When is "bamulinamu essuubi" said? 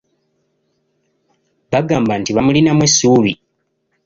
2.35-3.31